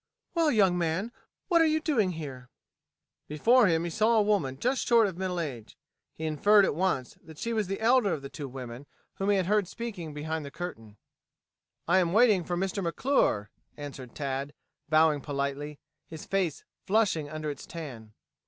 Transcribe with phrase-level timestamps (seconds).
[0.33, 1.11] "Well, young man,
[1.47, 2.49] what are you doing here?"
[3.27, 5.77] Before him he saw a woman just short of middle age.
[6.15, 8.87] He inferred at once that she was the elder of the two women
[9.17, 10.97] whom he had heard speaking behind the curtain.
[11.87, 12.81] "I am waiting for Mr.
[12.81, 14.55] McClure," answered Tad,
[14.89, 15.77] bowing politely,
[16.07, 18.13] his face flushing under its tan.